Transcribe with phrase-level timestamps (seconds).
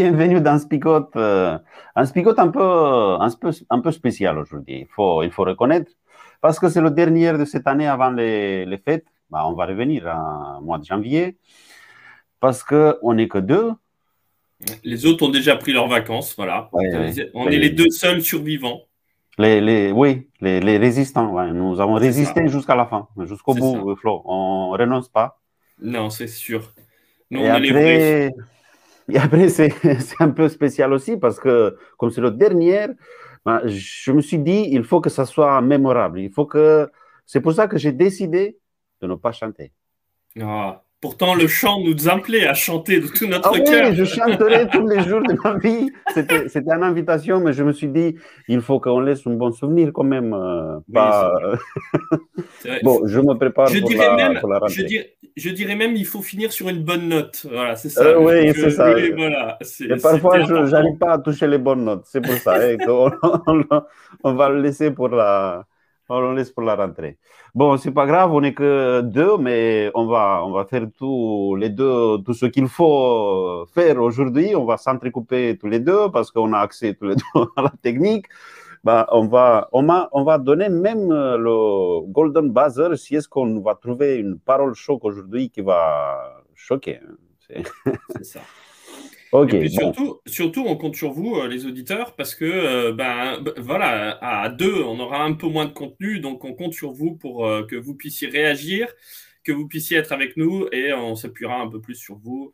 [0.00, 1.14] Bienvenue dans Spicote.
[1.16, 1.58] Euh,
[1.94, 5.92] un Spicote un peu, un peu, un peu spécial aujourd'hui, il faut, il faut reconnaître,
[6.40, 9.06] parce que c'est le dernier de cette année avant les, les fêtes.
[9.30, 11.36] Bah, on va revenir en mois de janvier,
[12.40, 13.72] parce qu'on n'est que deux.
[14.84, 16.70] Les autres ont déjà pris leurs vacances, voilà.
[17.34, 18.80] on est les deux seuls survivants.
[19.38, 21.30] Les, les, oui, les, les résistants.
[21.30, 21.50] Ouais.
[21.52, 24.22] Nous avons résisté jusqu'à la fin, jusqu'au bout, Flo.
[24.24, 25.40] On renonce pas.
[25.80, 26.72] Non, c'est sûr
[27.30, 28.32] et, après,
[29.10, 29.72] et après, c'est
[30.20, 32.86] un peu spécial aussi parce que, comme c'est le dernier,
[33.44, 36.20] ben, je me suis dit, il faut que ça soit mémorable.
[36.20, 36.90] Il faut que.
[37.26, 38.58] C'est pour ça que j'ai décidé
[39.00, 39.72] de ne pas chanter.
[40.40, 40.82] Ah.
[41.00, 43.88] Pourtant, le chant nous appelait à chanter de tout notre ah cœur.
[43.88, 45.90] Oui, je chanterai tous les jours de ma vie.
[46.12, 48.16] C'était une invitation, mais je me suis dit,
[48.48, 50.34] il faut qu'on laisse un bon souvenir quand même.
[50.34, 51.32] Euh, pas...
[52.82, 55.74] bon, je me prépare je pour, dirais la, même, pour la je, dirais, je dirais,
[55.74, 57.46] même, il faut finir sur une bonne note.
[57.50, 58.04] Voilà, c'est ça.
[58.04, 58.92] Euh, oui, c'est ça.
[58.94, 62.04] Oui, voilà, Et parfois, je n'arrive pas à toucher les bonnes notes.
[62.04, 62.56] C'est pour ça.
[62.60, 63.10] hein, on,
[63.46, 63.64] on,
[64.22, 65.64] on, va le laisser pour la,
[66.10, 67.18] on le laisse pour la rentrée.
[67.54, 71.56] Bon, c'est pas grave, on n'est que deux, mais on va, on va faire tous
[71.56, 74.54] les deux, tout ce qu'il faut faire aujourd'hui.
[74.56, 77.72] On va s'entrecouper tous les deux parce qu'on a accès tous les deux à la
[77.82, 78.26] technique.
[78.82, 83.60] Bah, on, va, on, a, on va donner même le Golden Buzzer si est-ce qu'on
[83.60, 87.00] va trouver une parole choc aujourd'hui qui va choquer.
[87.40, 88.40] C'est ça.
[89.32, 93.42] Et puis surtout, surtout, on compte sur vous, euh, les auditeurs, parce que, euh, ben,
[93.58, 97.14] voilà, à deux, on aura un peu moins de contenu, donc on compte sur vous
[97.14, 98.88] pour euh, que vous puissiez réagir,
[99.44, 102.52] que vous puissiez être avec nous, et on s'appuiera un peu plus sur vous.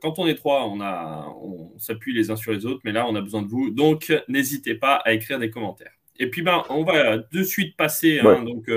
[0.00, 3.06] Quand on est trois, on, a, on s'appuie les uns sur les autres, mais là,
[3.06, 3.68] on a besoin de vous.
[3.68, 5.92] Donc, n'hésitez pas à écrire des commentaires.
[6.18, 8.70] Et puis, ben, on va de suite passer hein, donc,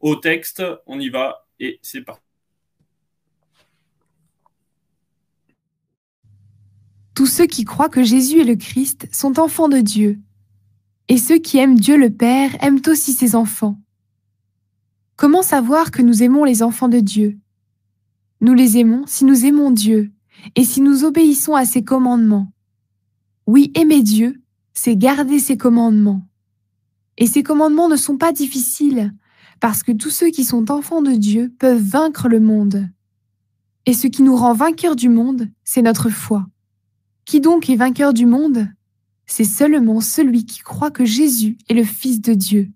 [0.00, 0.64] au texte.
[0.86, 2.31] On y va, et c'est parti.
[7.14, 10.18] Tous ceux qui croient que Jésus est le Christ sont enfants de Dieu.
[11.08, 13.78] Et ceux qui aiment Dieu le Père aiment aussi ses enfants.
[15.16, 17.38] Comment savoir que nous aimons les enfants de Dieu?
[18.40, 20.10] Nous les aimons si nous aimons Dieu
[20.56, 22.50] et si nous obéissons à ses commandements.
[23.46, 26.26] Oui, aimer Dieu, c'est garder ses commandements.
[27.18, 29.12] Et ces commandements ne sont pas difficiles,
[29.60, 32.88] parce que tous ceux qui sont enfants de Dieu peuvent vaincre le monde.
[33.86, 36.46] Et ce qui nous rend vainqueurs du monde, c'est notre foi.
[37.24, 38.68] Qui donc est vainqueur du monde?
[39.26, 42.70] C'est seulement celui qui croit que Jésus est le Fils de Dieu.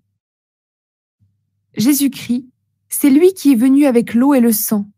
[1.75, 2.47] Jésus-Christ,
[2.89, 4.89] c'est lui qui est venu avec l'eau et le sang.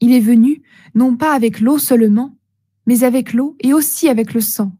[0.00, 0.62] Il est venu
[0.94, 2.36] non pas avec l'eau seulement,
[2.86, 4.72] mais avec l'eau et aussi avec le sang.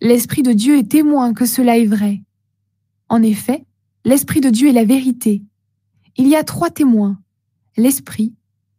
[0.00, 2.22] L'Esprit de Dieu est témoin que cela est vrai.
[3.08, 3.66] En effet,
[4.04, 5.42] l'Esprit de Dieu est la vérité.
[6.16, 7.20] Il y a trois témoins,
[7.76, 8.34] l'Esprit,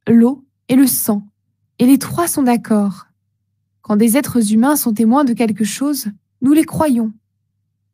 [0.08, 1.28] l'eau et le sang,
[1.80, 3.06] et les trois sont d'accord.
[3.84, 6.08] Quand des êtres humains sont témoins de quelque chose,
[6.42, 7.12] nous les croyons.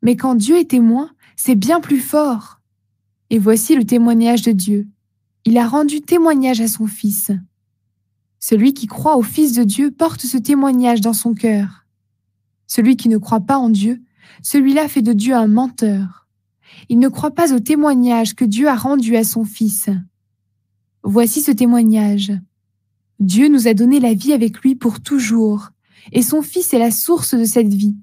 [0.02, 2.60] Mais quand Dieu est témoin, c'est bien plus fort.
[3.28, 4.88] Et voici le témoignage de Dieu.
[5.44, 7.32] Il a rendu témoignage à son Fils.
[8.38, 11.84] Celui qui croit au Fils de Dieu porte ce témoignage dans son cœur.
[12.68, 14.00] Celui qui ne croit pas en Dieu,
[14.42, 16.28] celui-là fait de Dieu un menteur.
[16.88, 19.90] Il ne croit pas au témoignage que Dieu a rendu à son Fils.
[21.02, 22.32] Voici ce témoignage.
[23.18, 25.70] Dieu nous a donné la vie avec lui pour toujours,
[26.12, 27.96] et son Fils est la source de cette vie.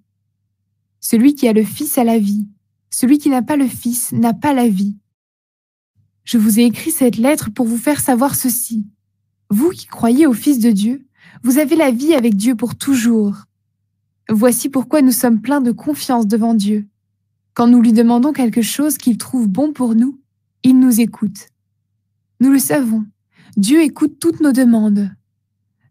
[1.00, 2.48] Celui qui a le Fils a la vie,
[2.90, 4.98] celui qui n'a pas le Fils n'a pas la vie.
[6.24, 8.86] Je vous ai écrit cette lettre pour vous faire savoir ceci.
[9.50, 11.08] Vous qui croyez au Fils de Dieu,
[11.44, 13.46] vous avez la vie avec Dieu pour toujours.
[14.30, 16.88] Voici pourquoi nous sommes pleins de confiance devant Dieu.
[17.54, 20.20] Quand nous lui demandons quelque chose qu'il trouve bon pour nous,
[20.64, 21.48] il nous écoute.
[22.40, 23.06] Nous le savons,
[23.56, 25.10] Dieu écoute toutes nos demandes.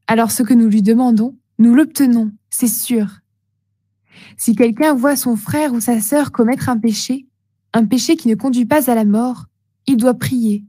[0.07, 3.09] Alors ce que nous lui demandons, nous l'obtenons, c'est sûr.
[4.37, 7.27] Si quelqu'un voit son frère ou sa sœur commettre un péché,
[7.73, 9.47] un péché qui ne conduit pas à la mort,
[9.87, 10.65] il doit prier.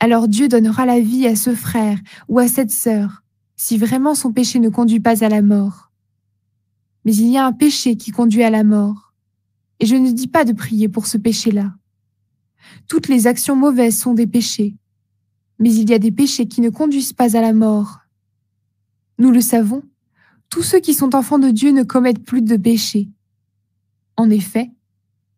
[0.00, 1.98] Alors Dieu donnera la vie à ce frère
[2.28, 3.22] ou à cette sœur,
[3.56, 5.90] si vraiment son péché ne conduit pas à la mort.
[7.04, 9.12] Mais il y a un péché qui conduit à la mort,
[9.80, 11.74] et je ne dis pas de prier pour ce péché-là.
[12.88, 14.76] Toutes les actions mauvaises sont des péchés,
[15.58, 18.01] mais il y a des péchés qui ne conduisent pas à la mort.
[19.22, 19.84] Nous le savons,
[20.50, 23.08] tous ceux qui sont enfants de Dieu ne commettent plus de péchés.
[24.16, 24.72] En effet,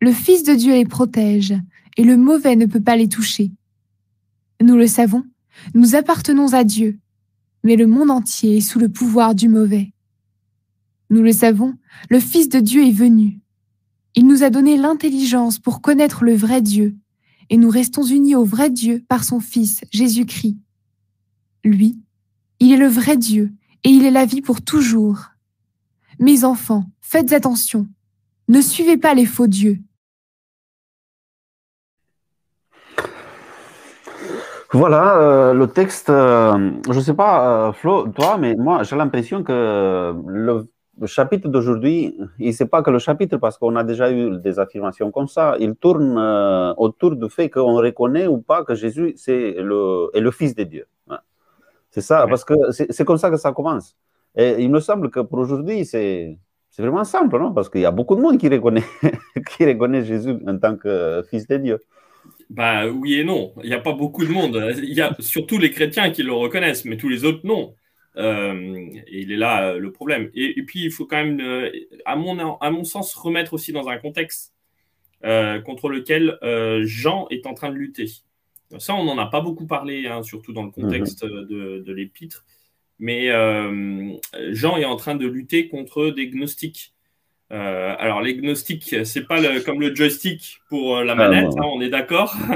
[0.01, 1.53] le Fils de Dieu les protège,
[1.99, 3.53] et le mauvais ne peut pas les toucher.
[4.63, 5.23] Nous le savons,
[5.75, 6.99] nous appartenons à Dieu,
[7.63, 9.93] mais le monde entier est sous le pouvoir du mauvais.
[11.11, 11.75] Nous le savons,
[12.09, 13.39] le Fils de Dieu est venu.
[14.15, 16.97] Il nous a donné l'intelligence pour connaître le vrai Dieu,
[17.51, 20.57] et nous restons unis au vrai Dieu par son Fils, Jésus-Christ.
[21.65, 21.99] Lui,
[22.61, 23.53] il est le vrai Dieu,
[23.85, 25.19] et il est la vie pour toujours.
[26.19, 27.87] Mes enfants, faites attention.
[28.49, 29.79] Ne suivez pas les faux dieux.
[34.73, 38.97] Voilà, euh, le texte, euh, je ne sais pas, euh, Flo, toi, mais moi, j'ai
[38.97, 40.67] l'impression que le,
[41.07, 44.59] chapitre d'aujourd'hui, il ne sait pas que le chapitre, parce qu'on a déjà eu des
[44.59, 46.19] affirmations comme ça, il tourne
[46.77, 50.87] autour du fait qu'on reconnaît ou pas que Jésus est le Fils de Dieu.
[51.95, 53.97] C'est ça, parce que c'est comme ça que ça commence.
[54.35, 56.37] Et il me semble que pour aujourd'hui, c'est
[56.77, 57.55] vraiment simple, non?
[57.55, 58.83] Parce qu'il y a beaucoup de monde qui reconnaît,
[59.57, 61.79] qui reconnaît Jésus en tant que Fils de Dieu.
[62.51, 63.53] Bah oui et non.
[63.63, 64.75] Il n'y a pas beaucoup de monde.
[64.79, 67.77] Il y a surtout les chrétiens qui le reconnaissent, mais tous les autres non.
[68.17, 70.31] Euh, et il est là euh, le problème.
[70.35, 71.71] Et, puis il faut quand même, euh,
[72.07, 74.53] à, mon, à mon sens, remettre aussi dans un contexte
[75.65, 76.39] contre lequel
[76.83, 78.09] Jean est en train de lutter.
[78.79, 81.47] Ça, on n'en a pas beaucoup parlé, hein, surtout dans le contexte mhm.
[81.47, 82.45] de, de l'épître.
[82.99, 83.29] Mais
[84.53, 86.95] Jean est en train de lutter contre des gnostiques.
[87.53, 91.65] Euh, alors, les gnostiques, c'est pas comme le joystick pour euh, la ah, manette, hein,
[91.65, 92.37] on est d'accord.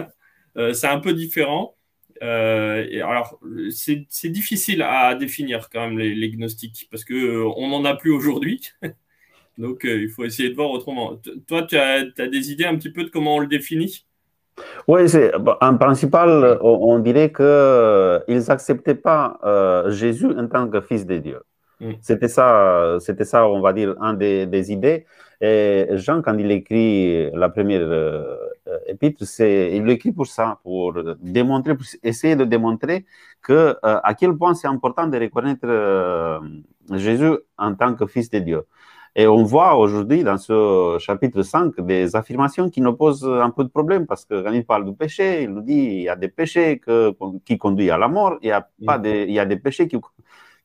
[0.57, 1.77] Euh, c'est un peu différent.
[2.21, 3.39] Et alors,
[3.71, 8.73] c'est difficile à définir quand même les, gnostiques parce que on n'en a plus aujourd'hui.
[9.59, 11.17] Donc, il faut essayer de voir autrement.
[11.47, 14.05] toi, tu as, des idées un petit peu de comment on le définit?
[14.87, 15.03] Oui,
[15.61, 19.39] en principal, on, dirait qu'ils n'acceptaient pas
[19.89, 21.41] Jésus en tant que fils de Dieu.
[21.81, 21.93] Mm.
[22.01, 25.07] C'était ça, c'était ça, on va dire, un des, idées.
[25.41, 27.83] Et Jean, quand il écrit la première
[28.69, 33.05] euh, épître, c'est, il l'écrit pour ça, pour démontrer, pour essayer de démontrer
[33.43, 36.41] que euh, à quel point c'est important de reconnaître euh,
[36.93, 38.63] Jésus en tant que Fils de Dieu.
[39.19, 43.65] Et on voit aujourd'hui dans ce chapitre 5 des affirmations qui nous posent un peu
[43.65, 46.17] de problème parce que quand il parle du péché, il nous dit il y a
[46.17, 47.13] des péchés que,
[47.45, 49.03] qui conduisent à la mort, il y a, pas mm.
[49.03, 49.99] de, il y a des péchés qui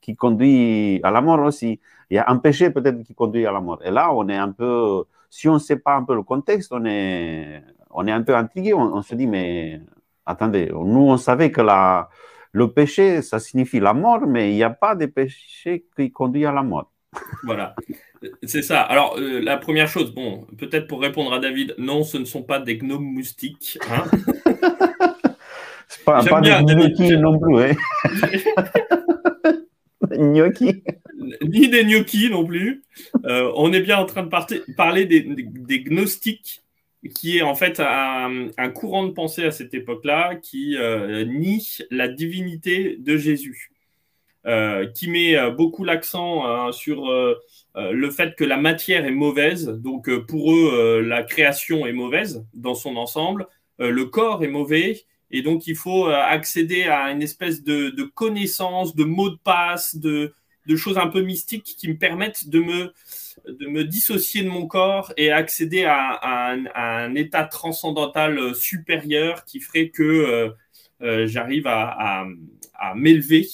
[0.03, 1.79] qui conduit à la mort aussi.
[2.09, 3.79] Il y a un péché peut-être qui conduit à la mort.
[3.85, 6.73] Et là, on est un peu, si on ne sait pas un peu le contexte,
[6.73, 8.73] on est, on est un peu intrigué.
[8.73, 9.81] On, se dit, mais
[10.25, 12.09] attendez, nous, on savait que la,
[12.51, 16.45] le péché, ça signifie la mort, mais il n'y a pas de péché qui conduit
[16.45, 16.91] à la mort.
[17.43, 17.73] Voilà,
[18.43, 18.81] c'est ça.
[18.81, 22.43] Alors, euh, la première chose, bon, peut-être pour répondre à David, non, ce ne sont
[22.43, 23.77] pas des gnomes moustiques.
[23.89, 24.03] Hein
[26.05, 27.61] pas, pas des gnomes non plus.
[27.61, 27.75] Hein
[30.17, 30.83] gnocchi.
[31.41, 32.83] Ni des gnocchis non plus.
[33.25, 34.29] Euh, on est bien en train de
[34.75, 36.61] parler des, gnostiques,
[37.15, 42.07] qui est en fait un, courant de pensée à cette époque-là qui euh, nie la
[42.07, 43.71] divinité de Jésus,
[44.93, 47.09] qui met beaucoup l'accent hein, sur
[47.75, 49.67] le fait que la matière est mauvaise.
[49.67, 53.47] Donc pour eux, la création est mauvaise dans son ensemble,
[53.79, 58.95] le corps est mauvais et donc, il faut euh, accéder à une espèce de, connaissance,
[58.95, 60.33] de mots de passe, de,
[60.77, 65.85] choses un peu mystiques qui me permettent de me, dissocier de mon corps et accéder
[65.85, 70.53] à, un, état transcendantal euh, supérieur qui ferait que
[71.01, 72.25] euh, j'arrive à,
[72.95, 73.47] m'élever.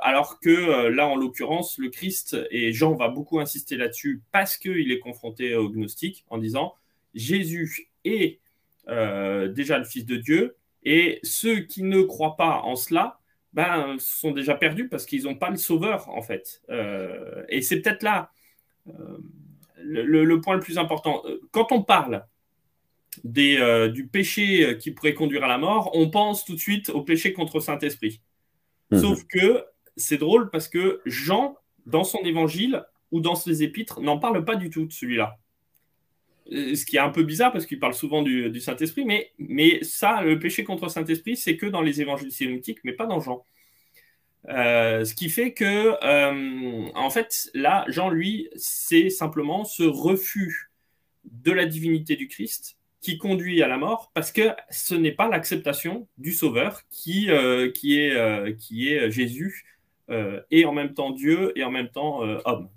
[0.00, 4.90] Alors que là, en l'occurrence, le Christ, et Jean va beaucoup insister là-dessus parce qu'il
[4.90, 6.74] est confronté au gnostique en disant
[7.14, 8.40] Jésus est
[8.86, 13.20] déjà le Fils de Dieu, et ceux qui ne croient pas en cela,
[13.52, 16.62] ben, sont déjà perdus parce qu'ils n'ont pas le sauveur, en fait.
[16.70, 18.30] Euh, et c'est peut-être là
[18.88, 19.18] euh,
[19.76, 21.22] le, point le plus important.
[21.50, 22.24] Quand on parle
[23.36, 27.02] euh, du péché qui pourrait conduire à la mort, on pense tout de suite au
[27.02, 28.20] péché contre Saint-Esprit.
[28.92, 29.00] Mhm.
[29.00, 29.64] Sauf que
[29.96, 31.56] c'est drôle parce que Jean,
[31.86, 35.38] dans son évangile ou dans ses épîtres, n'en parle pas du tout de celui-là.
[36.50, 39.82] Euh, ce qui est un peu bizarre parce qu'il parle souvent du, Saint-Esprit, mais, mais
[39.82, 43.44] ça, le péché contre Saint-Esprit, c'est que dans les évangiles sémitiques, mais pas dans Jean.
[44.48, 50.70] Euh, ce qui fait que, euh, en fait, là, Jean, lui, c'est simplement ce refus
[51.24, 55.28] de la divinité du Christ qui conduit à la mort parce que ce n'est pas
[55.28, 57.28] l'acceptation du Sauveur qui,
[57.74, 59.66] qui, est, qui est Jésus
[60.50, 62.70] et en même temps Dieu et en même temps homme.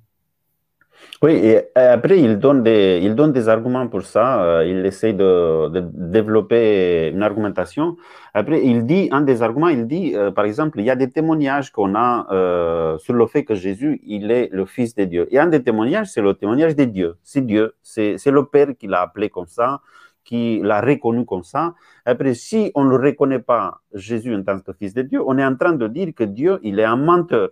[1.21, 4.43] Oui, et après, il donne des, il donne des arguments pour ça.
[4.43, 7.97] Euh, il essaie de, développer une argumentation.
[8.33, 11.09] Après, il dit, un des arguments, il dit, euh, par exemple, il y a des
[11.09, 15.27] témoignages qu'on a euh, sur le fait que Jésus, il est le Fils de Dieu.
[15.31, 17.15] Et un des témoignages, c'est le témoignage de Dieu.
[17.23, 17.75] C'est Dieu.
[17.81, 19.81] C'est le Père qui l'a appelé comme ça,
[20.25, 21.75] qui l'a reconnu comme ça.
[22.03, 25.45] Après, si on ne reconnaît pas Jésus en tant que Fils de Dieu, on est
[25.45, 27.51] en train de dire que Dieu, il est un menteur.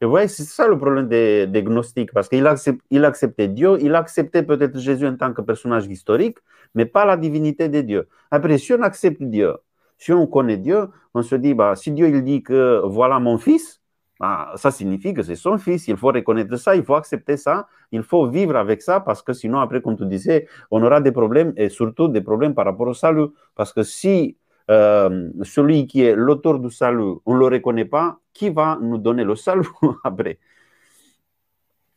[0.00, 2.46] Et vous voyez, c'est ça le problème des, gnostiques, parce qu'il
[2.90, 6.38] il acceptait Dieu, il acceptait peut-être Jésus en tant que personnage historique,
[6.74, 8.08] mais pas la divinité de Dieu.
[8.30, 9.54] Après, si on accepte Dieu,
[9.96, 13.38] si on connaît Dieu, on se dit, bah, si Dieu il dit que voilà mon
[13.38, 13.80] fils,
[14.20, 17.66] bah, ça signifie que c'est son fils, il faut reconnaître ça, il faut accepter ça,
[17.92, 21.12] il faut vivre avec ça, parce que sinon, après, comme tu disais, on aura des
[21.12, 23.26] problèmes, et surtout des problèmes par rapport au salut.
[23.54, 24.36] Parce que si
[24.70, 28.98] euh, celui qui est l'auteur du salut, on ne le reconnaît pas, qui va nous
[28.98, 29.68] donner le salut
[30.04, 30.38] après?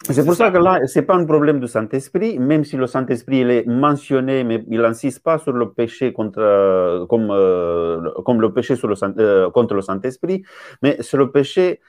[0.03, 2.87] C'est pour ça que là, ce n'est pas un problème du Saint-Esprit, même si le
[2.87, 8.39] Saint-Esprit est mentionné, mais il n'insiste pas sur le péché contre, euh, comme, euh, comme
[8.39, 10.43] le péché sur le, contre le Saint-Esprit,
[10.81, 11.81] mais c'est le péché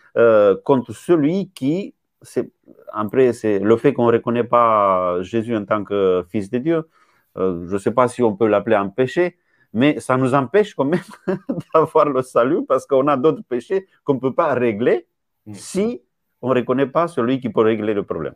[0.64, 2.50] contre celui qui, c'est,
[2.92, 6.88] après, c'est le fait qu'on ne reconnaît pas Jésus en tant que Fils de Dieu.
[7.36, 9.36] je ne sais pas si on peut l'appeler un péché,
[9.72, 11.00] mais ça nous empêche quand même
[11.74, 15.06] d'avoir le salut parce qu'on a d'autres péchés qu'on ne peut pas régler
[15.46, 15.54] mm.
[15.54, 16.02] si
[16.42, 18.34] on ne reconnaît pas celui qui peut régler le problème.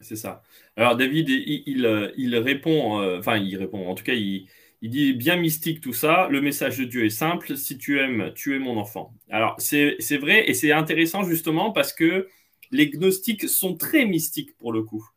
[0.00, 0.42] C'est ça.
[0.76, 4.48] Alors David, il, il, répond, euh, enfin il répond, en tout cas il,
[4.82, 8.54] dit bien mystique tout ça, le message de Dieu est simple, si tu aimes, tu
[8.54, 9.14] es mon enfant.
[9.30, 12.28] Alors c'est vrai et c'est intéressant justement parce que
[12.70, 15.08] les gnostiques sont très mystiques pour le coup.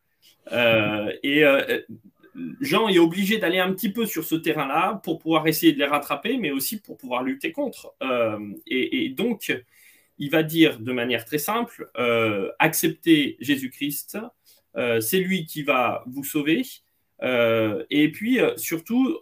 [0.51, 1.81] Euh, et euh,
[2.61, 5.85] Jean est obligé d'aller un petit peu sur ce terrain-là pour pouvoir essayer de les
[5.85, 7.93] rattraper, mais aussi pour pouvoir lutter contre.
[8.03, 9.51] Euh, et, donc,
[10.17, 14.17] il va dire de manière très simple, euh, acceptez Jésus-Christ,
[14.77, 16.63] euh, c'est lui qui va vous sauver.
[17.21, 19.17] et puis, surtout,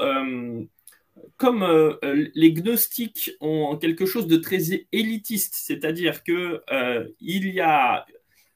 [1.37, 1.97] comme
[2.35, 6.61] les gnostiques ont quelque chose de très élitiste, c'est-à-dire qu'il
[7.21, 7.61] il y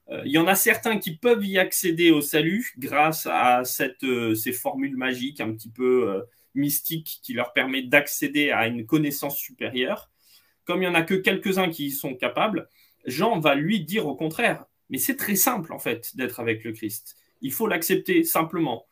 [0.10, 3.64] euh, y en a certains qui peuvent y accéder au salut grâce à
[4.04, 6.22] euh, ces formules magiques un petit peu euh,
[6.56, 10.10] mystiques qui leur permettent d'accéder à une connaissance supérieure.
[10.68, 12.70] Comme il n'y en a que quelques-uns qui y sont capables,
[13.06, 16.74] Jean va lui dire au contraire, mais c'est très simple en fait d'être avec le
[16.74, 17.16] Christ.
[17.42, 18.86] Il faut l'accepter simplement.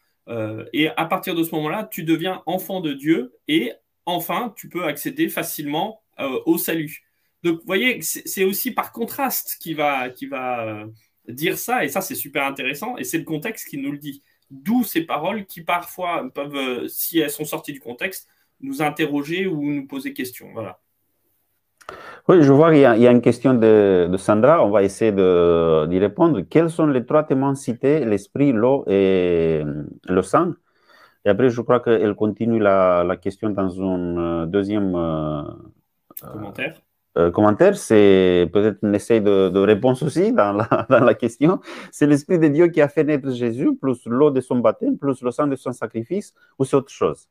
[0.74, 3.74] et à partir de ce moment-là, tu deviens enfant de Dieu et
[4.05, 6.01] enfin, tu peux accéder facilement
[6.46, 7.05] au salut.
[7.44, 10.86] Donc, vous voyez, c'est aussi par contraste qui va, va
[11.27, 14.24] dire ça, et ça c'est super intéressant, et c'est le contexte qui nous le dit.
[14.50, 18.27] D'où ces paroles qui parfois peuvent, euh, si elles sont sorties du contexte,
[18.62, 20.51] nous interroger ou nous poser question.
[20.53, 20.79] Voilà.
[22.27, 26.42] Oui, je vois qu'il y, a une question de, Sandra, on va essayer d'y répondre.
[26.50, 29.63] Quels sont les trois témoins cités, l'esprit, l'eau et
[30.08, 30.54] le sang?
[31.24, 35.44] Et après, je crois qu'elle continue la, question dans un euh, deuxième euh,
[36.34, 36.82] commentaire.
[37.18, 41.60] Euh, commentaire, c'est peut-être un essai de, réponse aussi dans la, dans la question.
[41.92, 45.22] C'est l'Esprit de Dieu qui a fait naître Jésus, plus l'eau de son baptême, plus
[45.22, 47.30] le sang de son sacrifice, ou c'est autre chose?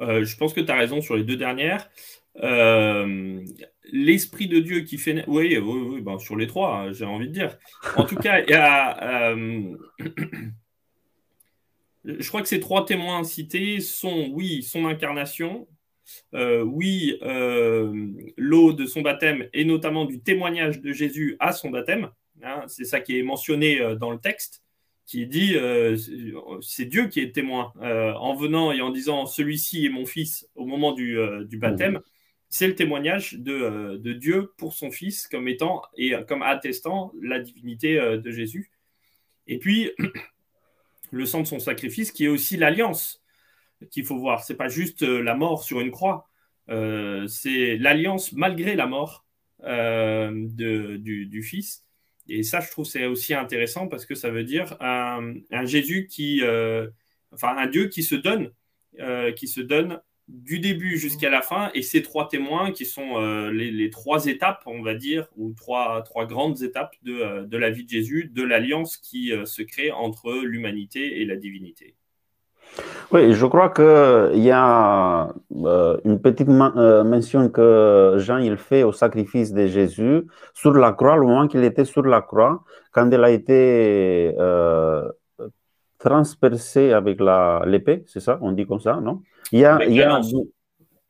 [0.00, 1.90] Euh, Je pense que tu as raison sur les deux dernières.
[2.36, 3.44] Euh,
[3.90, 5.24] L'Esprit de Dieu qui fait.
[5.26, 7.58] Oui, oui, oui ben, sur les trois, hein, j'ai envie de dire.
[7.96, 9.34] En tout cas, il y a.
[12.04, 15.66] je crois que ces trois témoins cités sont, oui, son incarnation,
[16.34, 17.92] euh, oui, euh,
[18.36, 22.10] l'eau de son baptême et notamment du témoignage de Jésus à son baptême.
[22.42, 24.62] Hein, c'est ça qui est mentionné euh, dans le texte,
[25.06, 25.56] qui dit
[26.60, 30.66] c'est Dieu qui est témoin en venant et en disant celui-ci est mon fils au
[30.66, 31.16] moment du,
[31.52, 31.94] baptême.
[31.94, 32.02] Mmh.
[32.50, 37.40] C'est le témoignage de, de, Dieu pour son fils comme étant et comme attestant la
[37.40, 38.70] divinité de Jésus.
[39.46, 39.90] Et puis
[41.10, 43.22] le sang de son sacrifice qui est aussi l'alliance
[43.90, 44.44] qu'il faut voir.
[44.44, 46.28] C'est pas juste euh, la mort sur une croix,
[46.68, 49.24] euh, c'est l'alliance malgré la mort
[49.64, 51.84] euh, du, Fils.
[52.28, 56.42] Et ça, je trouve, c'est aussi intéressant parce que ça veut dire un, Jésus qui,
[57.32, 58.52] enfin, un Dieu qui se donne,
[59.34, 63.18] qui se donne du début jusqu'à la fin, et ces trois témoins qui sont
[63.50, 67.84] les, trois étapes, on va dire, ou trois, trois grandes étapes de, de la vie
[67.84, 71.96] de Jésus, de l'alliance qui se crée entre l'humanité et la divinité.
[73.10, 75.32] Oui, je crois qu'il y a
[75.64, 80.92] euh, une petite euh, mention que Jean il fait au sacrifice de Jésus sur la
[80.92, 85.08] croix, le moment qu'il était sur la croix, quand il a été euh,
[85.98, 87.18] transpercé avec
[87.66, 89.22] l'épée, c'est ça On dit comme ça, non?
[89.52, 90.20] Il y a, il y a,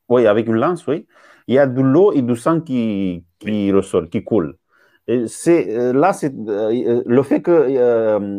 [0.09, 1.07] Oui, avec une lance, oui.
[1.47, 4.57] il y a de l'eau et du sang qui, qui ressort, qui coule.
[5.27, 7.67] C'est euh, là, c'est euh, le fait que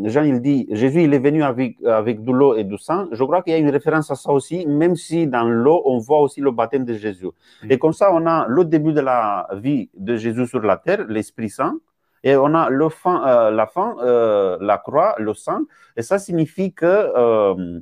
[0.05, 3.07] Jean il dit Jésus il est venu avec avec de l'eau et du sang.
[3.11, 5.97] Je crois qu'il y a une référence à ça aussi, même si dans l'eau on
[5.97, 7.29] voit aussi le baptême de Jésus.
[7.71, 11.05] Et comme ça, on a le début de la vie de Jésus sur la terre,
[11.07, 11.79] l'Esprit Saint,
[12.23, 13.95] et on a le fin, la fin,
[14.59, 15.61] la croix, le sang,
[15.95, 17.11] et ça signifie que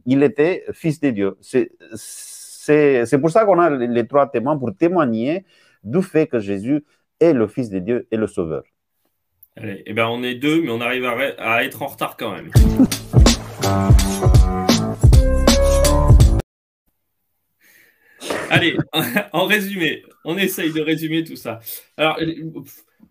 [0.05, 1.37] il était fils de Dieu.
[1.41, 5.45] C'est pour ça qu'on a les trois témoins pour témoigner
[5.83, 6.83] du fait que Jésus
[7.19, 8.63] est le Fils de Dieu et le Sauveur.
[9.55, 12.51] Allez, eh ben on est deux, mais on arrive à, être en retard quand même.
[18.49, 18.77] Allez,
[19.33, 21.59] en résumé, on essaye de résumer tout ça.
[21.97, 22.19] Alors,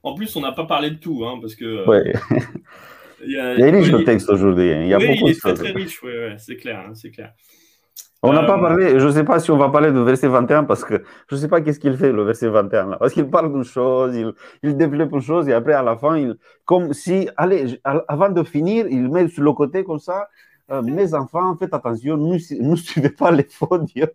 [0.06, 1.64] en plus, on n'a pas parlé de tout, hein, parce que.
[1.64, 2.12] Euh,
[3.24, 4.72] il, y a, riche le texte aujourd'hui.
[4.72, 4.82] Hein.
[4.82, 7.32] Il y a beaucoup il est très, très riche, ouais, c'est clair, hein, c'est clair.
[8.22, 10.28] On n'a pas euh, parlé, je ne sais pas si on va parler du verset
[10.28, 12.96] 21 parce que je ne sais pas qu'est-ce qu'il fait le verset 21 là.
[12.98, 14.16] Parce qu'il parle d'une chose,
[14.62, 18.42] il, développe une chose et après à la fin, il, comme si, allez, avant de
[18.42, 20.28] finir, il met sur le côté comme ça,
[20.70, 24.12] euh, mes enfants, faites attention, ne suivez pas les faux dieux.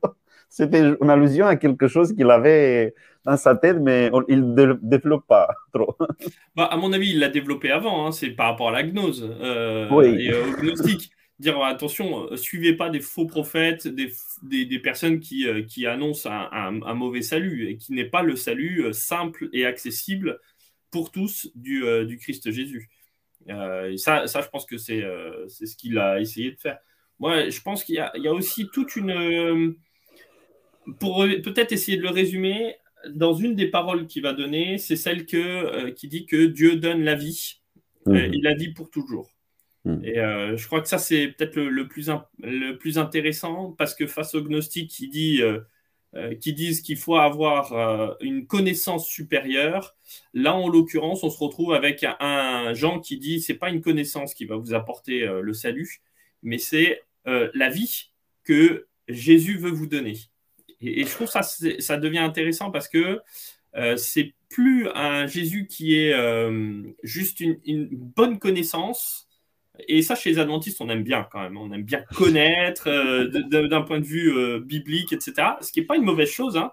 [0.53, 2.93] C'était une allusion à quelque chose qu'il avait
[3.24, 5.96] dans sa tête, mais il ne développe pas trop.
[6.55, 8.12] Bah, à mon avis, il l'a développé avant, hein.
[8.12, 10.27] c'est par rapport à la gnose euh, oui.
[10.27, 15.63] et au gnostique dire attention, euh, suivez pas des faux prophètes, des, personnes qui, euh,
[15.63, 20.39] qui annoncent un, mauvais salut et qui n'est pas le salut euh, simple et accessible
[20.91, 22.89] pour tous du, du Christ Jésus.
[23.48, 25.01] et ça, ça, je pense que c'est
[25.48, 26.79] c'est ce qu'il a essayé de faire.
[27.17, 29.75] Moi, je pense qu'il y, y, a aussi toute une.
[31.00, 32.76] Pour peut-être essayer de le résumer,
[33.10, 37.04] dans une des paroles qu'il va donner, c'est celle que, qui dit que Dieu donne
[37.04, 37.62] la vie
[38.06, 38.16] mmh.
[38.16, 39.32] et la vie pour toujours.
[39.86, 40.04] Hmm.
[40.04, 42.10] Et euh, je crois que ça, c'est peut-être le, plus
[42.40, 45.60] le plus intéressant parce que face aux gnostiques qui, dit, euh,
[46.16, 49.96] euh, qui disent qu'il faut avoir une connaissance supérieure,
[50.34, 54.34] là, en l'occurrence, on se retrouve avec un, Jean qui dit c'est pas une connaissance
[54.34, 56.01] qui va vous apporter le salut,
[56.44, 58.12] mais c'est la vie
[58.44, 60.18] que Jésus veut vous donner.
[60.81, 63.22] Et, je trouve ça, ça devient intéressant parce que
[63.96, 66.13] c'est plus un Jésus qui est
[67.03, 69.29] juste une, une bonne connaissance,
[69.87, 71.57] et ça, chez les adventistes, on aime bien quand même.
[71.57, 75.33] On aime bien connaître euh, d'un point de vue euh, biblique, etc.
[75.61, 76.72] Ce qui n'est pas une mauvaise chose, hein.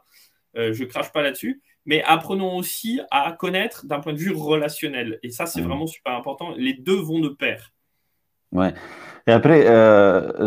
[0.56, 1.62] euh, je crache pas là-dessus.
[1.86, 5.18] Mais apprenons aussi à connaître d'un point de vue relationnel.
[5.22, 6.52] Et ça, c'est vraiment super important.
[6.56, 7.72] Les deux vont de pair.
[8.52, 8.74] Ouais.
[9.28, 9.62] Et après,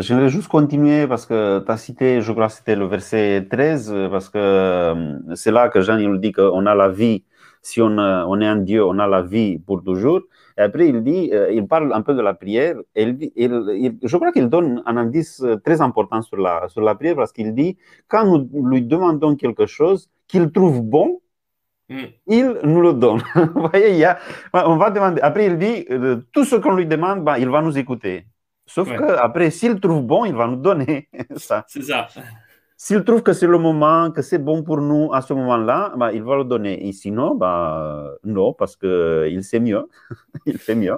[0.01, 3.93] j'aimerais juste continuer parce que tu as cité, je crois que c'était le verset 13,
[4.09, 7.23] parce que c'est là que Jean nous dit qu'on a la vie.
[7.61, 10.21] Si on, on est un Dieu, on a la vie pour toujours.
[10.57, 12.75] Et après, il dit, euh, il parle un peu de la prière.
[12.95, 16.81] Et il, il, je crois qu'il donne un indice euh, très important sur la, sur
[16.81, 21.21] la prière parce qu'il dit, quand nous lui demandons quelque chose qu'il trouve bon,
[21.89, 22.05] hmm.
[22.27, 23.21] il nous le donne.
[23.55, 24.19] Vous voyez, il y a,
[24.53, 25.21] on va demander.
[25.21, 28.25] Après, il dit, euh, tout ce qu'on lui demande, ben, il va nous écouter.
[28.73, 31.65] Sauf qu'après, que après, s'il trouve bon, il va nous donner ça.
[31.67, 32.07] C'est ça.
[32.77, 36.11] S'il trouve que c'est le moment, que c'est bon pour nous à ce moment-là, bah,
[36.13, 36.87] il va le donner.
[36.87, 39.87] Et sinon, bah, non, parce qu'il sait mieux.
[40.45, 40.97] il fait mieux.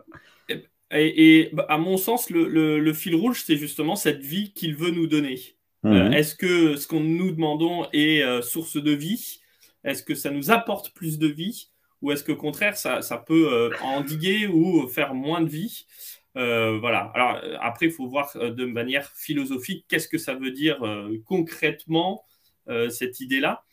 [0.91, 5.07] Et, bah, à mon sens, le, fil rouge, c'est justement cette vie qu'il veut nous
[5.07, 5.39] donner.
[5.85, 6.13] Euh, mhm.
[6.13, 9.41] Est-ce que ce qu'on nous demandons est euh, source de vie?
[9.83, 11.69] Est-ce que ça nous apporte plus de vie?
[12.01, 15.85] Ou est-ce qu'au contraire, ça, peut euh, endiguer ou faire moins de vie?
[16.35, 17.11] Euh, voilà.
[17.13, 21.17] Alors après, il faut voir euh, de manière philosophique qu'est-ce que ça veut dire euh,
[21.25, 22.25] concrètement
[22.89, 23.65] cette idée-là.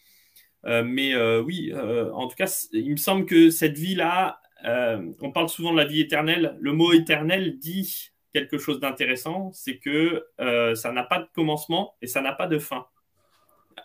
[0.65, 5.77] mais oui, en tout cas, il me semble que cette vie-là, on parle souvent de
[5.77, 6.57] la vie éternelle.
[6.59, 10.27] Le mot éternel dit quelque chose d'intéressant, c'est que
[10.75, 12.87] ça n'a pas de commencement et ça n'a pas de fin.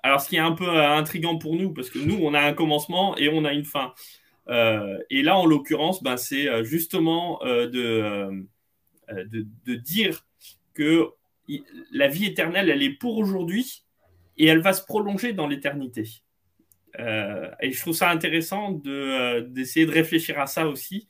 [0.02, 2.54] Alors, ce qui est un peu intriguant pour nous, parce que nous, on a un
[2.54, 3.94] commencement et on a une fin.
[4.50, 8.48] et là, en l'occurrence, ben, c'est justement de
[9.10, 9.26] euh,
[9.66, 10.26] de, dire
[10.74, 11.10] que
[11.92, 13.84] la vie éternelle, elle est pour aujourd'hui
[14.38, 16.06] et elle va se prolonger dans l'éternité.
[17.00, 21.08] Euh, et je trouve ça intéressant euh, d'essayer de, réfléchir à ça aussi.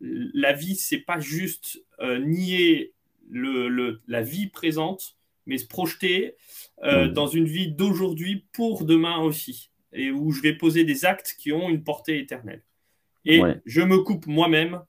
[0.00, 1.82] La vie, c'est pas juste
[2.20, 2.92] nier
[3.30, 6.36] le, la vie présente, mais se projeter
[6.82, 7.08] mmh.
[7.08, 11.50] dans une vie d'aujourd'hui pour demain aussi, et où je vais poser des actes qui
[11.50, 12.62] ont une portée éternelle.
[13.24, 14.82] Et je me coupe moi-même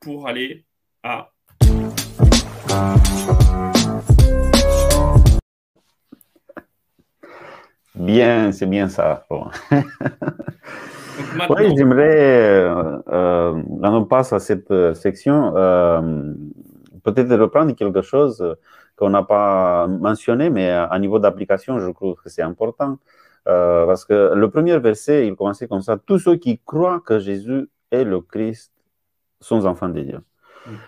[0.00, 0.64] pour aller
[1.02, 1.34] à
[7.94, 9.26] Bien, c'est bien ça.
[11.50, 16.32] oui, j'aimerais, euh, euh, on passe à cette euh, section, euh,
[17.02, 18.56] peut-être reprendre quelque chose
[18.96, 22.98] qu'on n'a pas mentionné, mais à niveau d'application, je trouve que c'est important.
[23.44, 25.96] parce que le premier verset, il commençait comme ça.
[25.96, 28.72] Tous ceux qui croient que Jésus est le Christ
[29.40, 30.20] sont enfants de Dieu.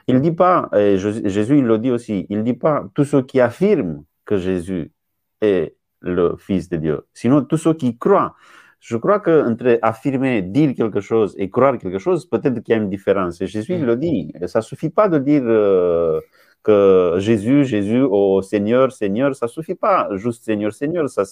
[0.07, 3.23] Il ne dit pas, Jésus il le dit aussi, il ne dit pas tous ceux
[3.23, 4.93] qui affirment que Jésus
[5.40, 8.35] est le Fils de Dieu, sinon tous ceux qui croient.
[8.81, 12.81] Je crois qu'entre affirmer, dire quelque chose et croire quelque chose, peut-être qu'il y a
[12.81, 13.45] une différence.
[13.45, 14.33] Jésus le dit.
[14.47, 16.19] Ça ne suffit pas de dire euh,
[16.62, 21.11] que Jésus, Jésus, au Seigneur, Seigneur, ça suffit pas, juste Seigneur, Seigneur.
[21.11, 21.25] Ça,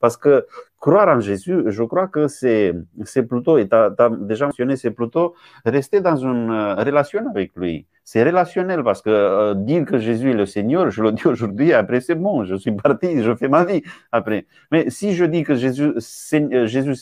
[0.00, 0.46] parce que
[0.84, 4.90] croire en Jésus, je crois que c'est, c'est plutôt, et tu as, déjà mentionné, c'est
[4.90, 7.86] plutôt rester dans une euh, relation avec lui.
[8.04, 11.72] C'est relationnel parce que euh, dire que Jésus est le Seigneur, je le dis aujourd'hui,
[11.72, 14.44] après c'est bon, je suis parti, je fais ma vie après.
[14.70, 15.94] Mais si je dis que Jésus,
[16.34, 16.94] euh, Jésus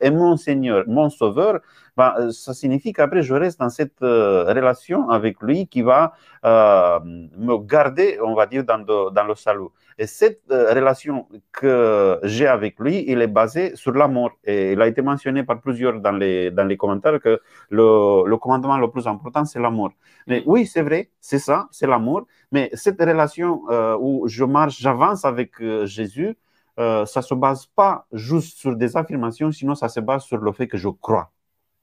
[0.00, 1.60] est mon Seigneur, mon Sauveur,
[1.96, 8.18] ben, ça signifie qu'après je reste dans cette relation avec lui qui va me garder,
[8.24, 9.70] on va dire, dans, dans le salut.
[10.00, 14.30] Et cette euh, relation que j'ai avec lui, il est basée sur l'amour.
[14.44, 18.36] Et il a été mentionné par plusieurs dans les, dans les commentaires que le, le
[18.36, 19.90] commandement le plus important, c'est l'amour.
[20.28, 22.26] Mais oui, c'est vrai, c'est ça, c'est l'amour.
[22.52, 26.36] Mais cette relation euh, où je marche, j'avance avec euh, Jésus,
[26.76, 30.52] ça ne se base pas juste sur des affirmations, sinon ça se base sur le
[30.52, 31.32] fait que je crois.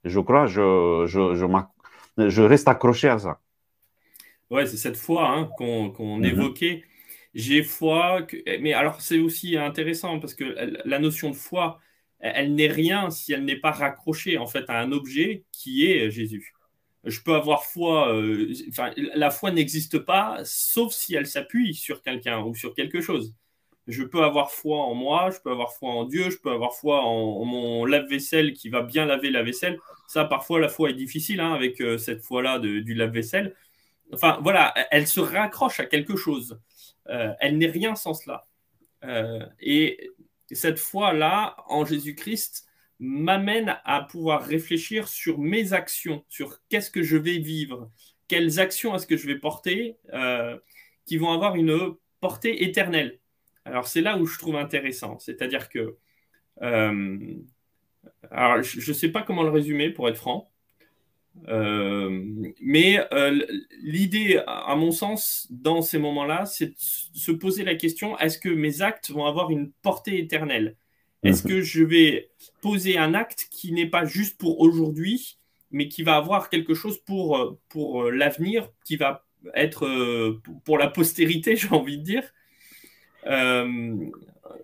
[0.04, 1.46] Je crois, je, je, je,
[2.30, 3.38] je reste accroché à ça.
[4.50, 6.24] Ouais, c'est cette foi hein, qu'on mm-hmm.
[6.24, 6.82] évoquait
[7.36, 8.22] j'ai foi.
[8.22, 8.58] Que...
[8.58, 10.44] Mais alors, c'est aussi intéressant parce que
[10.84, 11.80] la notion de foi,
[12.18, 16.10] elle n'est rien si elle n'est pas raccrochée en fait à un objet qui est
[16.10, 16.54] Jésus.
[17.04, 18.52] Je peux avoir foi, euh,
[19.14, 23.34] la foi n'existe pas sauf si elle s'appuie sur quelqu'un ou sur quelque chose.
[23.86, 26.74] Je peux avoir foi en moi, je peux avoir foi en Dieu, je peux avoir
[26.74, 29.78] foi en, mon lave-vaisselle qui va bien laver la vaisselle.
[30.08, 33.54] Ça, parfois, la foi est difficile hein, avec euh, cette foi-là du lave-vaisselle.
[34.12, 36.58] Enfin, voilà, elle se raccroche à quelque chose.
[37.10, 38.46] Euh, elle n'est rien sans cela.
[39.04, 40.10] Euh, et
[40.50, 42.66] cette foi-là, en Jésus-Christ,
[42.98, 47.90] m'amène à pouvoir réfléchir sur mes actions, sur qu'est-ce que je vais vivre,
[48.26, 50.58] quelles actions est-ce que je vais porter euh,
[51.04, 53.20] qui vont avoir une portée éternelle.
[53.64, 55.98] Alors c'est là où je trouve intéressant, c'est-à-dire que,
[58.30, 60.50] alors je ne sais pas comment le résumer pour être franc,
[61.48, 63.46] mais euh,
[63.82, 68.48] l'idée, à mon sens, dans ces moments-là, c'est de se poser la question est-ce que
[68.48, 70.76] mes actes vont avoir une portée éternelle?
[71.22, 71.54] Est-ce mhm.
[71.54, 75.38] que je vais poser un acte qui n'est pas juste pour aujourd'hui,
[75.70, 80.88] mais qui va avoir quelque chose pour, euh, pour l'avenir, qui va être pour la
[80.88, 82.32] postérité, j'ai envie de dire?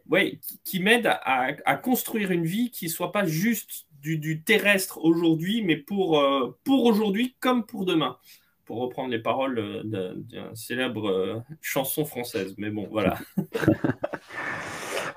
[0.08, 5.62] Ouais, qui, m'aide à, à, construire une vie qui soit pas juste du, terrestre aujourd'hui,
[5.64, 8.16] mais pour, euh, pour aujourd'hui comme pour demain,
[8.64, 12.54] pour reprendre les paroles euh, d'une célèbre euh, chanson française.
[12.58, 13.16] Mais bon, voilà.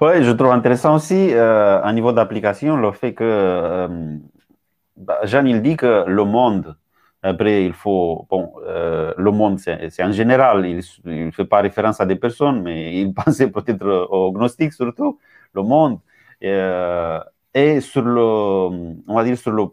[0.02, 3.88] oui, je trouve intéressant aussi, à niveau d'application, le fait que
[4.98, 6.76] bah, Jean, il dit que le monde,
[7.24, 8.28] après, il faut.
[8.30, 13.02] Bon, le monde, c'est en général, il ne fait pas référence à des personnes, mais
[13.02, 15.20] il pensait peut-être aux gnostiques surtout.
[15.54, 16.00] Le monde,
[17.82, 18.22] sur le,
[19.08, 19.64] on va dire sur le,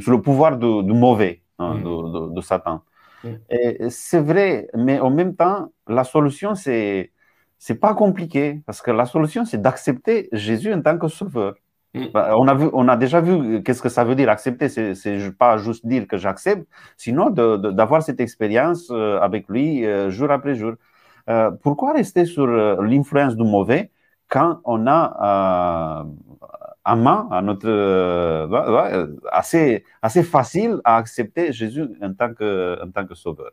[0.00, 2.34] sur le pouvoir du, mauvais hein, mm.
[2.34, 2.82] de, Satan.
[3.22, 3.28] Mm.
[3.50, 7.10] Et c'est vrai, mais en même temps, la solution, c'est
[7.58, 11.54] c'est pas compliqué parce que la solution, c'est d'accepter Jésus en tant que sauveur.
[11.94, 12.06] Mm.
[12.14, 14.68] Bah, on, a vu, on a déjà vu qu'est-ce que ça veut dire accepter.
[14.68, 20.30] C'est pas juste dire que j'accepte, sinon d'avoir cette expérience euh, avec lui euh, jour
[20.30, 20.74] après jour.
[21.28, 23.90] Euh, pourquoi rester sur l'influence du mauvais
[24.28, 26.04] quand on a
[26.84, 32.90] à main, à notre, euh, assez, assez facile à accepter Jésus en tant que, en
[32.90, 33.52] tant que sauveur.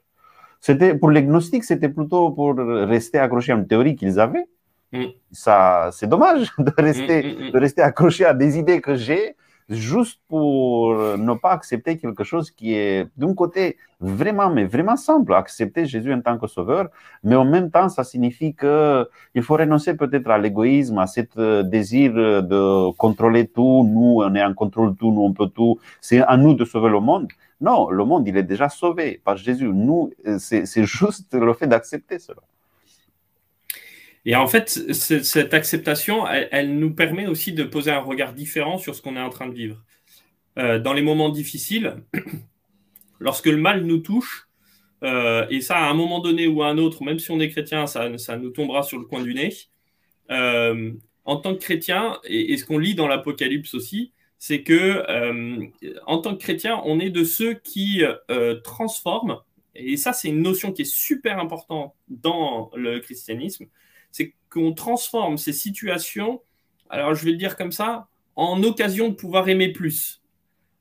[0.60, 4.48] C'était, pour les gnostiques, c'était plutôt pour rester accroché à une théorie qu'ils avaient.
[4.92, 5.06] Mm.
[5.32, 9.36] Ça, c'est dommage de rester, mm, mm, de rester accroché à des idées que j'ai
[9.69, 15.34] juste pour ne pas accepter quelque chose qui est d'un côté vraiment, mais vraiment simple,
[15.34, 16.88] accepter Jésus en tant que sauveur,
[17.23, 21.63] mais en même temps, ça signifie qu'il faut renoncer peut-être à l'égoïsme, à ce euh,
[21.63, 26.21] désir de contrôler tout, nous, on est en contrôle tout, nous, on peut tout, c'est
[26.21, 27.27] à nous de sauver le monde.
[27.62, 29.67] Non, le monde, il est déjà sauvé par Jésus.
[29.67, 32.41] Nous, c'est juste le fait d'accepter cela.
[34.30, 38.94] Et en fait, cette acceptation, elle, nous permet aussi de poser un regard différent sur
[38.94, 39.84] ce qu'on est en train de vivre.
[40.60, 41.96] Euh, dans les moments difficiles,
[43.20, 44.48] lorsque le mal nous touche,
[45.04, 47.50] euh, et ça, à un moment donné ou à un autre, même si on est
[47.50, 49.52] chrétien, ça, nous tombera sur le coin du nez.
[50.30, 50.92] Euh,
[51.26, 55.04] en tant que chrétien, et, ce qu'on lit dans l'Apocalypse aussi, c'est que
[56.06, 58.04] en tant que chrétien, on est de ceux qui
[58.63, 59.39] transforment,
[59.74, 63.65] et ça, c'est une notion qui est super importante dans le christianisme,
[64.50, 66.42] qu'on transforme ces situations
[66.90, 70.22] alors je vais le dire comme ça, en occasion de pouvoir aimer plus,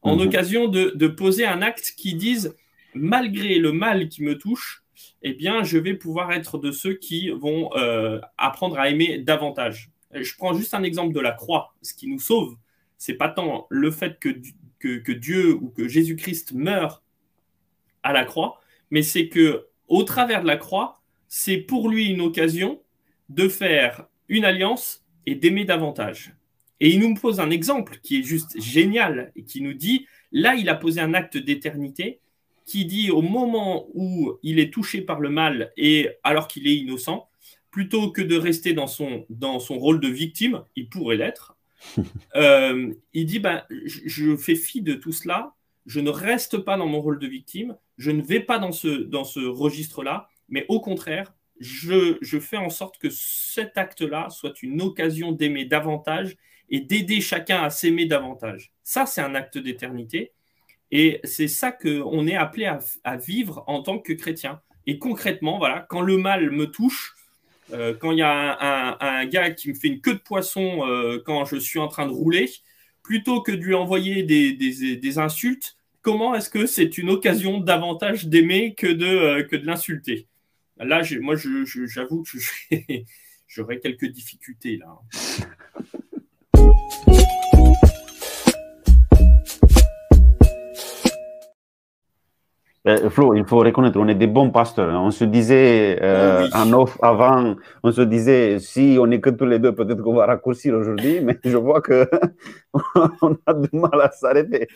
[0.03, 0.27] en mhm.
[0.27, 2.57] occasion de, poser un acte qui dise,
[2.95, 4.85] malgré le mal qui me touche,
[5.23, 9.91] eh bien, je vais pouvoir être de ceux qui vont euh, apprendre à aimer davantage.
[10.13, 11.75] Je prends juste un exemple de la croix.
[11.83, 12.57] Ce qui nous sauve,
[12.97, 14.31] c'est pas tant le fait que,
[14.79, 17.03] que, Dieu ou que Jésus-Christ meurt
[18.03, 22.21] à la croix, mais c'est que au travers de la croix, c'est pour lui une
[22.21, 22.81] occasion
[23.29, 26.35] de faire une alliance et d'aimer davantage.
[26.81, 30.55] Et il nous pose un exemple qui est juste génial et qui nous dit, là,
[30.55, 32.21] il a posé un acte d'éternité
[32.65, 36.77] qui dit au moment où il est touché par le mal et alors qu'il est
[36.77, 37.29] innocent,
[37.71, 41.57] plutôt que de rester dans son, dans son rôle de victime, il pourrait l'être,
[42.37, 45.55] euh, il dit, ben, je, fais fi de tout cela,
[45.87, 48.89] je ne reste pas dans mon rôle de victime, je ne vais pas dans ce,
[48.89, 54.81] dans ce registre-là, mais au contraire, je, fais en sorte que cet acte-là soit une
[54.81, 56.37] occasion d'aimer davantage
[56.71, 58.73] et d'aider chacun à s'aimer davantage.
[58.83, 60.33] Ça, c'est un acte d'éternité.
[60.91, 62.71] Et c'est ça qu'on est appelé
[63.05, 64.61] à, vivre en tant que chrétien.
[64.87, 67.15] Et concrètement, voilà, quand le mal me touche,
[67.73, 71.23] euh, quand il y a un, gars qui me fait une queue de poisson euh,
[71.25, 72.49] quand je suis en train de rouler,
[73.03, 78.75] plutôt que de lui envoyer des, insultes, comment est-ce que c'est une occasion davantage d'aimer
[78.75, 80.28] que de, euh, que de l'insulter?
[80.81, 82.39] Là, moi, j'avoue que
[83.49, 84.99] j'aurais quelques difficultés là.
[92.89, 94.89] Euh, Flo, il faut reconnaître, on est des bons pasteurs.
[94.89, 95.01] Hein.
[95.05, 99.45] On se disait euh, en off avant, on se disait si on est que tous
[99.45, 102.09] les deux, peut-être qu'on va raccourcir aujourd'hui, mais je vois que
[103.23, 104.69] on a du mal à s'arrêter.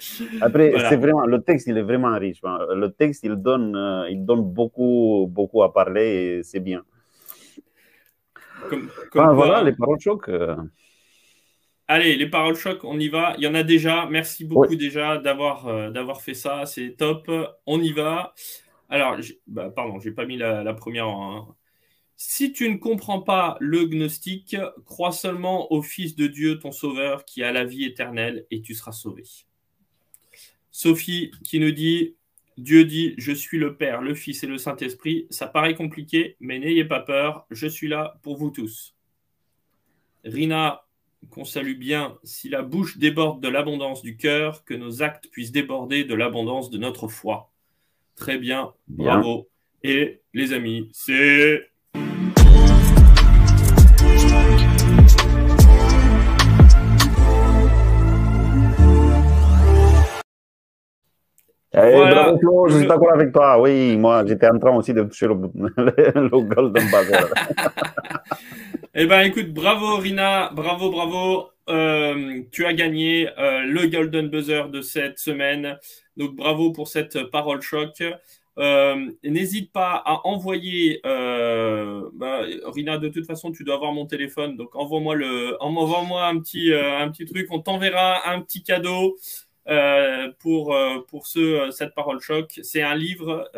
[0.43, 2.41] Après, c'est vraiment le texte, il est vraiment riche.
[2.45, 2.59] Hein.
[2.75, 6.05] Le texte, il donne, euh, il donne beaucoup, beaucoup à parler
[6.39, 6.83] et c'est bien.
[9.15, 10.29] voilà, les paroles choc.
[11.93, 13.35] Allez, les paroles choc, on y va.
[13.37, 14.07] Il y en a déjà.
[14.07, 16.65] Merci beaucoup déjà d'avoir euh, d'avoir fait ça.
[16.65, 17.31] C'est top.
[17.67, 18.33] On y va.
[18.89, 21.45] Alors, bah, pardon, j'ai pas mis la, première.
[22.17, 27.27] Si tu ne comprends pas le gnostique, crois seulement au Fils de Dieu, ton Sauveur,
[27.27, 29.25] qui a la vie éternelle, et tu seras sauvé.
[30.71, 32.17] Sophie qui nous dit
[32.57, 35.27] Dieu dit Je suis le Père, le Fils et le Saint-Esprit.
[35.29, 38.97] Ça paraît compliqué, mais n'ayez pas peur, je suis là pour vous tous.
[40.25, 40.87] Rina
[41.31, 45.53] qu'on salue bien, si la bouche déborde de l'abondance du cœur, que nos actes puissent
[45.53, 47.51] déborder de l'abondance de notre foi.
[48.17, 49.49] Très bien, bravo.
[49.83, 51.69] Et les amis, c'est
[61.75, 63.59] Eh, bravo Flo, je suis d'accord avec toi.
[63.59, 67.33] Oui, moi j'étais en train aussi de toucher le, le Golden Buzzer.
[68.95, 71.49] eh ben écoute, bravo Rina, bravo, bravo.
[71.69, 75.79] Euh, tu as gagné euh, le Golden Buzzer de cette semaine.
[76.17, 78.03] Donc bravo pour cette parole choc.
[78.59, 84.05] Euh, N'hésite pas à envoyer, euh, bah, Rina, de toute façon, tu dois avoir mon
[84.07, 88.63] téléphone, donc envoie-moi le, envoie-moi un petit, euh, un petit truc, on t'enverra un petit
[88.63, 89.17] cadeau.
[89.69, 92.59] Euh, pour, euh, pour ce, euh, cette parole choc.
[92.65, 93.49] C'est un livre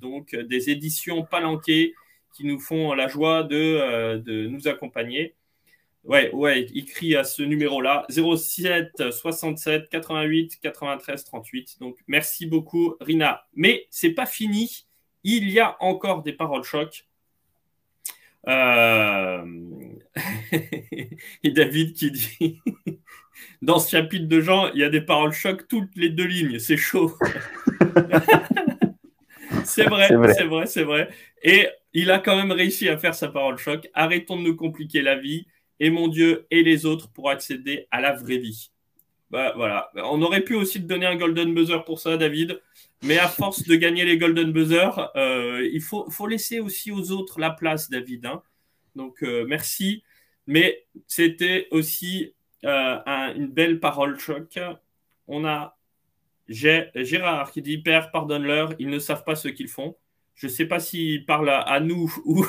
[0.00, 1.92] donc des éditions Palanquet
[2.38, 5.34] qui nous font la joie de, de nous accompagner.
[6.04, 11.78] Ouais, ouais, écrit à ce numéro-là, 07 67 88 93 38.
[11.80, 13.44] Donc, merci beaucoup, Rina.
[13.54, 14.86] Mais c'est pas fini.
[15.24, 17.08] Il y a encore des paroles choc.
[18.46, 19.44] Euh...
[21.42, 22.60] et David qui dit
[23.62, 26.60] dans ce chapitre de Jean, il y a des paroles choc toutes les deux lignes.
[26.60, 27.18] C'est chaud.
[29.64, 31.08] c'est vrai, c'est vrai, c'est vrai.
[31.42, 33.88] Et il a quand même réussi à faire sa parole choc.
[33.94, 35.46] Arrêtons de nous compliquer la vie.
[35.80, 38.72] Et mon Dieu et les autres pour accéder à la vraie vie.
[39.30, 39.90] Bah, voilà.
[39.94, 42.60] On aurait pu aussi te donner un golden buzzer pour ça, David.
[43.04, 47.12] Mais à force de gagner les golden buzzer, euh, il faut, faut, laisser aussi aux
[47.12, 48.26] autres la place, David.
[48.26, 48.42] Hein.
[48.96, 50.02] Donc, euh, merci.
[50.46, 52.98] Mais c'était aussi euh,
[53.36, 54.58] une belle parole choc.
[55.28, 55.77] On a
[56.48, 59.96] Gérard qui dit Père, pardonne-leur, ils ne savent pas ce qu'ils font.
[60.34, 62.44] Je ne sais pas s'il parle à, nous ou,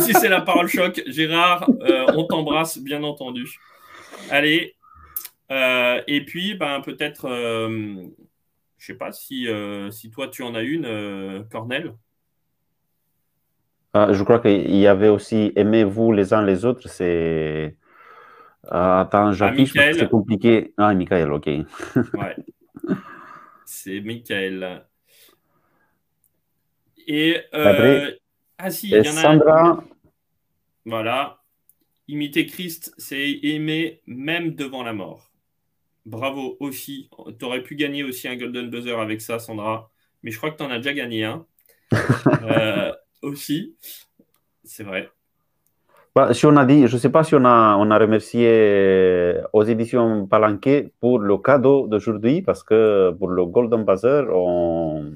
[0.00, 1.02] si c'est la parole choc.
[1.06, 3.48] Gérard, euh, on t'embrasse, bien entendu.
[4.30, 4.74] Allez.
[5.50, 8.10] Euh, et puis, ben, peut-être, je ne
[8.78, 9.48] sais pas si,
[9.90, 11.94] si toi tu en as une, Cornel.
[13.96, 16.88] Ah, je crois qu'il y avait aussi Aimez-vous les uns les autres.
[16.88, 17.76] C'est
[18.70, 20.72] ah, attends, j'affiche c'est compliqué.
[20.76, 21.46] Ah, Michael, ok.
[22.14, 22.36] ouais.
[23.64, 24.84] C'est Michael.
[27.06, 27.40] Et.
[27.54, 28.10] Euh...
[28.58, 29.22] ah, si, il y en a.
[29.22, 29.84] Sandra.
[30.84, 31.40] Voilà.
[32.06, 35.30] Imiter Christ, c'est aimer même devant la mort.
[36.04, 37.08] Bravo aussi.
[37.38, 39.90] Tu aurais pu gagner aussi un Golden Buzzer avec ça, Sandra.
[40.22, 41.46] Mais je crois que tu en as déjà gagné un.
[42.42, 43.76] Euh, aussi.
[44.64, 45.10] C'est vrai.
[46.14, 49.34] Bah, si on a dit, je ne sais pas si on a, on a remercié
[49.52, 55.12] aux éditions Palanquet pour le cadeau d'aujourd'hui, parce que pour le Golden Buzzer, on,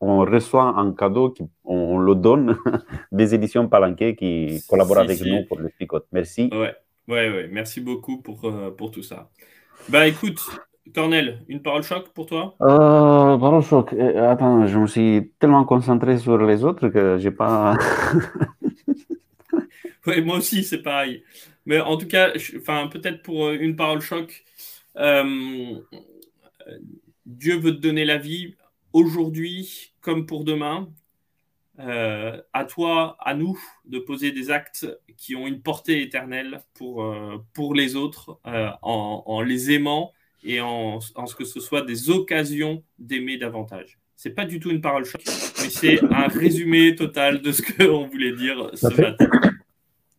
[0.00, 2.58] on reçoit un cadeau, qui, on, le donne
[3.12, 6.06] des éditions Palanquet qui collaborent avec nous pour le picote.
[6.12, 6.50] Merci.
[6.52, 6.74] Ouais,
[7.08, 7.48] ouais, ouais.
[7.50, 9.30] Merci beaucoup pour, euh, pour tout ça.
[9.88, 10.40] Bah écoute,
[10.94, 12.56] Cornel, une parole choc pour toi?
[12.60, 13.94] Euh, Parole choc.
[13.96, 17.76] Eh, attends, je me suis tellement concentré sur les autres que j'ai pas.
[20.16, 21.22] oui, moi aussi, c'est pareil.
[21.66, 24.44] Mais en tout cas, enfin, peut-être pour euh, une parole choc,
[27.26, 28.56] Dieu veut te donner la vie
[28.92, 30.88] aujourd'hui comme pour demain.
[31.80, 37.04] Euh, à toi, à nous, de poser des actes qui ont une portée éternelle pour,
[37.04, 42.10] euh, pour les autres, euh, en, les aimant et en, ce que ce soit des
[42.10, 43.98] occasions d'aimer davantage.
[44.16, 48.08] C'est pas du tout une parole choc, mais c'est un résumé total de ce qu'on
[48.08, 49.28] voulait dire ce matin.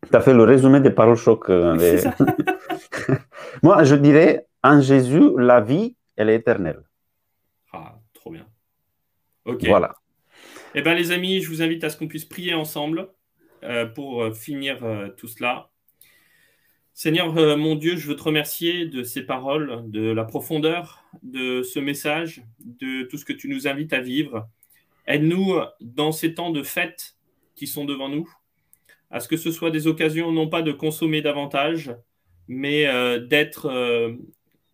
[0.10, 1.50] Tu as fait le résumé des paroles choc.
[3.64, 6.84] Moi, je dirais, en Jésus, la vie, elle est éternelle.
[7.74, 8.48] Ah, trop bien.
[9.46, 9.66] Ok.
[9.66, 9.96] Voilà.
[10.76, 13.10] Eh bien, les amis, je vous invite à ce qu'on puisse prier ensemble
[13.64, 15.70] euh, pour euh, finir euh, tout cela.
[16.94, 21.80] Seigneur mon Dieu, je veux te remercier de ces paroles, de la profondeur de ce
[21.80, 24.50] message, de tout ce que tu nous invites à vivre.
[25.08, 27.16] Aide-nous dans ces temps de fête
[27.56, 28.30] qui sont devant nous,
[29.10, 31.96] à ce que ce soit des occasions non pas de consommer davantage,
[32.48, 32.86] mais
[33.28, 34.18] d'être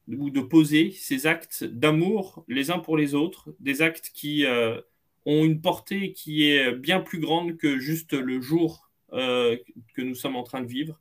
[0.08, 4.46] ou de poser ces actes d'amour les uns pour les autres, des actes qui
[5.26, 9.56] ont une portée qui est bien plus grande que juste le jour euh,
[9.94, 11.00] que nous sommes en train de vivre,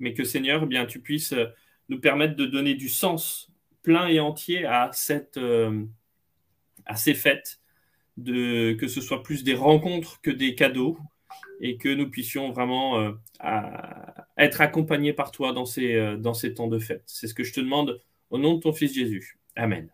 [0.00, 1.34] mais que Seigneur, eh bien, tu puisses
[1.88, 3.50] nous permettre de donner du sens
[3.82, 4.90] plein et entier à,
[5.36, 5.84] euh,
[6.84, 7.60] à ces fêtes,
[8.16, 10.98] de, que ce soit plus des rencontres que des cadeaux,
[11.60, 13.12] et que nous puissions vraiment euh,
[14.36, 17.02] être accompagnés par toi dans ces, dans ces temps de fête.
[17.06, 19.38] C'est ce que je te demande au nom de ton Fils Jésus.
[19.56, 19.90] Amen.